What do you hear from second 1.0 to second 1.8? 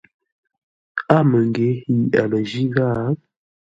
A məngyě